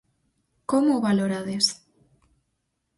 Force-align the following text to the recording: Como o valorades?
Como 0.71 0.91
o 0.97 1.01
valorades? 1.07 1.65